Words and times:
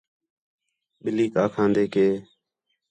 ٻِلّھیک 1.03 1.33
آکھاندے 1.43 1.85
کہ 1.93 2.05